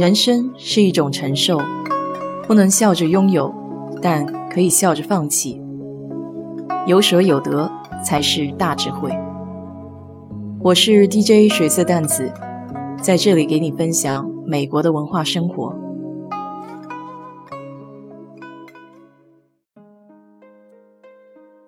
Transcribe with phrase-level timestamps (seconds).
[0.00, 1.60] 人生是一种承受，
[2.46, 3.54] 不能笑着拥有，
[4.00, 5.60] 但可以笑着放弃。
[6.86, 7.70] 有舍有得
[8.02, 9.10] 才是大智慧。
[10.62, 12.32] 我是 DJ 水色淡子，
[13.02, 15.76] 在这里给你分享美国的文化生活。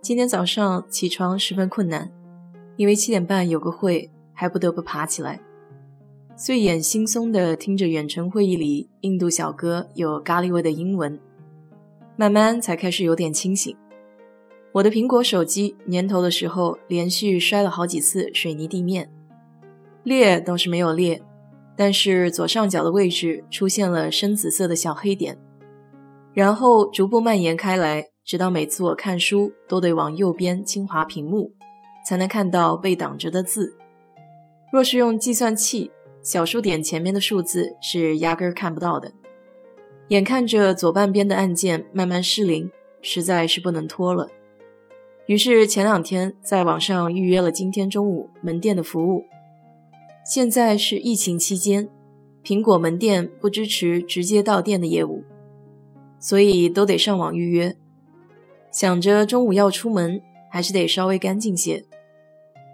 [0.00, 2.10] 今天早上起床十分困难，
[2.76, 5.38] 因为七点半有个会，还不得不爬起来。
[6.34, 11.20] 睡眼惺忪地听着远程会议里印度小哥有咖喱味的英文，
[12.16, 13.76] 慢慢才开始有点清醒。
[14.72, 19.10] 我的苹果手机年头的时候连续摔了好几次水泥地面，
[20.02, 21.22] 裂倒是没有裂，
[21.76, 25.38] 但是左上角的位置出现了深紫色的小黑点，
[26.32, 31.52] 然后逐步蔓延开来，直到每次我看书都得往右边轻滑屏幕，
[32.06, 33.76] 才能看到被挡着的字。
[34.72, 35.90] 若是用计算器。
[36.22, 39.12] 小数点前面的数字是压根儿看不到的。
[40.08, 42.70] 眼看着左半边的按键慢慢失灵，
[43.00, 44.28] 实在是不能拖了。
[45.26, 49.24] 于是前两天在网上预约了今天中午门店的服务。
[50.24, 51.88] 现在是疫情期间，
[52.44, 55.24] 苹果门店不支持直接到店的业务，
[56.18, 57.74] 所以都得上网预约。
[58.70, 61.84] 想着中午要出门，还是得稍微干净些。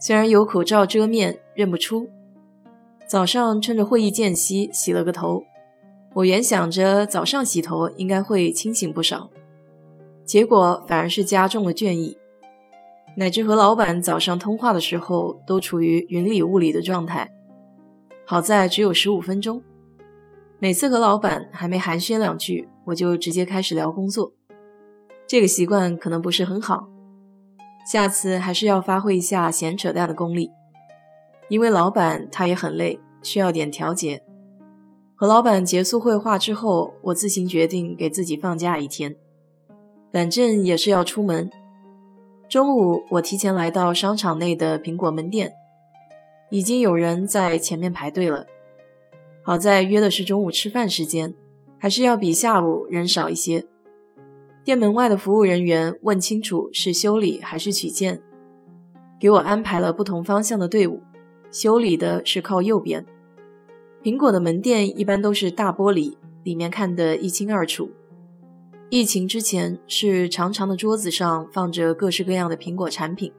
[0.00, 2.08] 虽然有口罩遮面，认不出。
[3.10, 5.42] 早上趁着会议间隙洗了个头，
[6.14, 9.28] 我原想着早上洗头应该会清醒不少，
[10.24, 12.16] 结果反而是加重了倦意，
[13.16, 17.28] 乃至和老板早上通话的时候都处于云里雾里的状态。
[18.24, 19.60] 好在只有十五分钟，
[20.60, 24.32] 每次和老板还没寒暄两句，我就直接开始聊工作。
[25.26, 26.88] 这个习惯可能不是很好，
[27.90, 30.52] 下次还是要发挥一下闲扯淡的功力。
[31.50, 34.22] 因为老板他也很累，需要点调节。
[35.16, 39.16] 和老板结束会话之后，我自行决定给自己放假一天，
[40.12, 41.50] 反正也是要出门。
[42.48, 45.52] 中午我提前来到商场内的苹果门店，
[46.50, 48.46] 已经有人在前面排队了。
[49.42, 51.34] 好在约的是中午吃饭时间，
[51.78, 53.66] 还是要比下午人少一些。
[54.62, 58.22] 店门外的服务人员问清楚是修理还是取件，
[59.18, 61.02] 给我安排了不同方向的队伍。
[61.50, 63.04] 修理的是靠右边。
[64.02, 67.90] 苹果的门店一般都是大玻璃，里面看得一清二楚。
[68.88, 73.32] 疫情之前是长长的桌子上放着各式各样的苹果产品，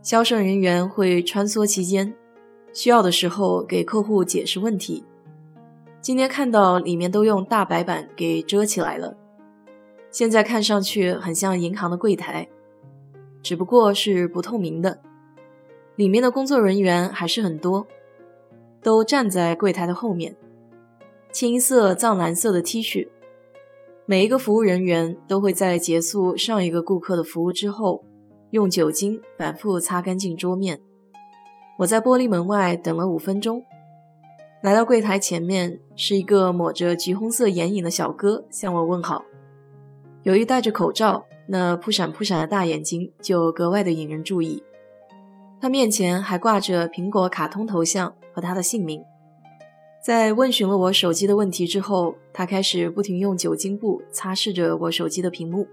[0.00, 2.14] 销售人员会穿梭其间，
[2.72, 5.04] 需要的时候给客户解释问题。
[6.00, 9.16] 今天看到里面都用大白板给遮起来了，
[10.10, 12.48] 现在看上去很像银行的柜台，
[13.42, 15.00] 只不过是不透明的。
[15.96, 17.86] 里面的工作人员还是很多，
[18.82, 20.36] 都站在柜台的后面，
[21.30, 23.08] 青色藏蓝色的 T 恤。
[24.06, 28.04] 每一个服务人员都会在结束上一个顾客的服务之后，
[28.50, 30.80] 用酒精反复擦干净桌面。
[31.78, 33.64] 我在玻璃门外等了五分钟，
[34.62, 39.24] 来到柜台前面，是一个抹着橘红色眼影的小哥向我问好。
[40.24, 44.62] 由于戴着口罩，那扑闪扑闪的大眼睛就格外的引人注意。
[45.64, 49.02] 他面前还挂着苹果卡通头像和他的姓名。
[50.04, 55.66] 在问询了我手机的问题之后，他开始不停用酒精布擦拭着我手机的屏幕，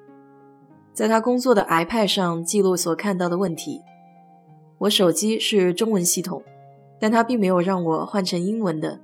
[0.94, 3.82] 在他工作的 iPad 上记录所看到的问题。
[4.78, 6.42] 我手机是中文系统，
[6.98, 9.02] 但他并没有让我换成英文的，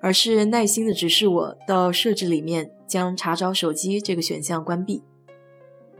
[0.00, 5.04] 而是耐心的指示我到设置里面将查找手机这个选项关闭，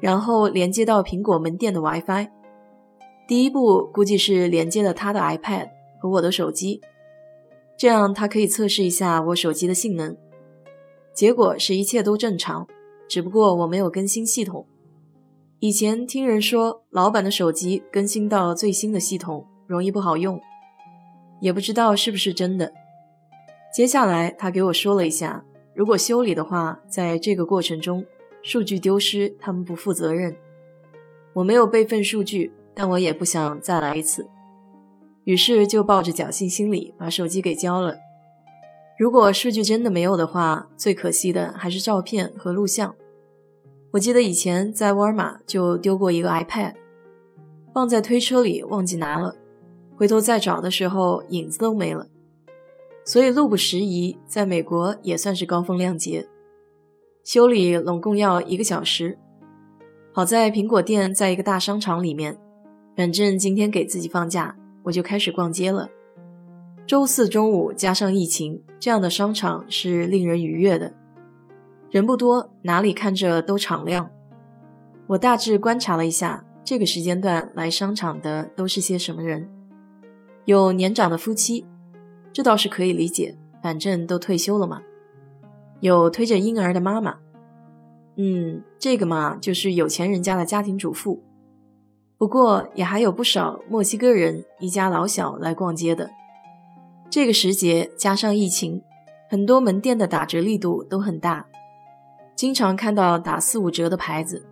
[0.01, 2.31] 然后连接到苹果门店的 WiFi。
[3.27, 6.83] 第一步估计是连接了他的 iPad 和我的手机，
[7.79, 10.15] 这样他可以测试一下我手机的性能。
[11.15, 12.67] 结果是一切都正常，
[13.09, 14.67] 只不过我没有更新系统。
[15.61, 20.39] 以前听人说，老板的手机更新到最新的系统容易不好用，
[21.41, 22.73] 也不知道是不是真的。
[23.75, 25.43] 接下来他给我说了一下，
[25.75, 28.05] 如果修理的话，在这个过程中
[28.43, 30.37] 数据丢失，他们不负责任。
[31.33, 32.53] 我没有备份数据。
[32.75, 34.29] 但我也不想再来一次，
[35.25, 37.97] 于是就抱着侥幸心理把手机给交了。
[38.99, 42.95] 如果数据真的没有的话，最可惜的还是照片和录像。
[43.93, 46.75] 我记得以前在沃尔玛就丢过一个 iPad，
[47.73, 49.37] 放在推车里忘记拿了，
[49.97, 52.09] 回头再找的时候影子都没了。
[53.05, 56.27] 所以路不拾遗，在美国也算是高风亮节。
[57.23, 59.19] 修理拢共要一个小时，
[60.13, 62.39] 好在苹果店在一个大商场里面。
[62.97, 65.89] 反正今天给自己放假，我就开始逛街了。
[66.87, 70.93] 周四中午加上疫情，这样的商场是令人愉悦的，
[71.91, 74.11] 人不多，哪里看着都敞亮。
[75.07, 79.49] 我大致观察了一下，这个时间段来商场的都是些什么人？
[80.45, 81.67] 有年长的夫妻，
[82.33, 84.83] 这倒是可以理解，反正都退休了嘛。
[85.81, 87.17] 有推着婴儿的妈妈，
[88.17, 91.23] 嗯，这个嘛就是有钱人家的家庭主妇。
[92.25, 96.11] 不过也还有不少墨西哥人一家老小来逛街的。
[97.11, 98.81] 这个时节加上疫情，
[99.29, 101.47] 很多门店的打折力度都很大，
[102.35, 104.47] 经常看到打四五折的牌子，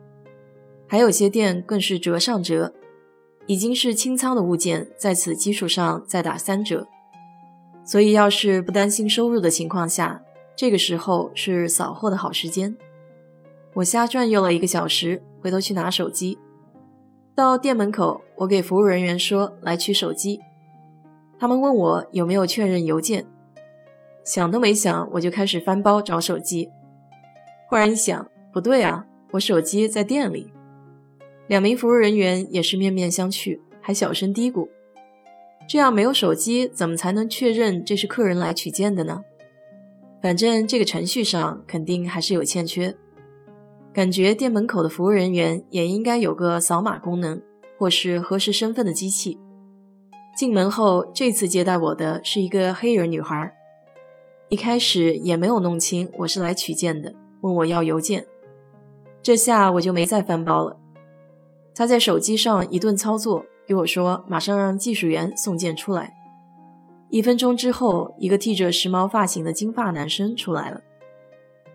[0.87, 2.75] 还有些店更是折上折，
[3.47, 6.87] 已经是清仓的物件，在此基础上再打三折。
[7.87, 10.21] 所以要是不担心收入的情况下，
[10.55, 12.77] 这个时候是扫货的好时间。
[13.73, 16.39] 我瞎转悠了一个小时，回头去拿手机，
[17.35, 20.41] 到店门口，我给服务人员说来取手机。
[21.39, 23.25] 他们问我有没有确认邮件，
[24.23, 26.69] 想都没想，我就开始翻包找手机。
[27.69, 30.53] 忽然一想，不对啊，我手机在店里。
[31.47, 34.69] 两名服务人员也是面面相觑，还小声嘀咕
[35.67, 39.23] ：“这样没有手机，怎么才能确认这是客人来取件的呢？”
[40.23, 42.95] 反正这个程序上肯定还是有欠缺，
[43.93, 47.43] 感觉店门口的服务人员也应该有个扫码功能，
[47.79, 49.39] 或是核实身份的机器。
[50.35, 53.55] 进门后，这次接待我的是一个黑人女孩。
[54.49, 58.27] 一开始也没有弄清我是来取件的，问我要邮件。
[59.23, 60.79] 这下我就没再翻包了。
[61.75, 66.15] 她在手机上一顿操作，给我说马上让技术员送件出来。
[67.11, 70.81] 一分钟之后，一个剃着时髦发型的金发男生出来了，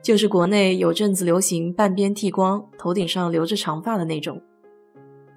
[0.08, 4.42] 就是国内有阵子流行半边剃光，头顶上留着长发的那种。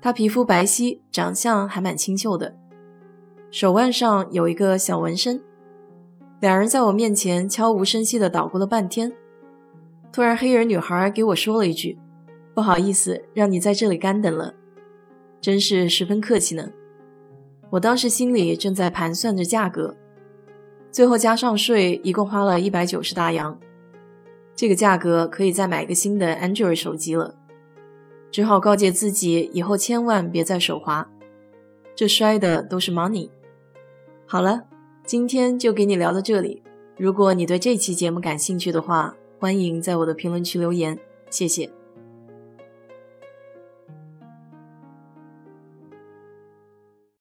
[0.00, 2.55] 他皮肤白皙，长相还蛮清秀的。
[3.50, 5.43] 手腕上有一个小纹身，
[6.38, 9.12] 两人在我面前悄无声息地捣鼓了半天。
[10.12, 11.99] 突然，黑人女孩给我说了一句
[12.55, 14.55] ：“不好意思，让你在这里干等了。”
[15.43, 16.70] 真是十分客气呢。
[17.70, 19.96] 我当时心里正在盘算着价格，
[20.93, 23.58] 最后加上税，一共花了一百九十大洋。
[24.61, 27.35] 这个价格可以再买个新的 Android 手机了，
[28.31, 31.11] 只好告诫自己以后千万别再手滑，
[31.97, 33.31] 这摔的都是 money。
[34.27, 34.65] 好了，
[35.03, 36.62] 今天就给你聊到这里。
[36.99, 40.99] 如果你对这期节目感兴趣的话，欢迎在我的评论区留言，
[41.31, 41.71] 谢谢。